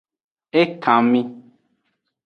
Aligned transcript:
Ekanmi. 0.61 1.21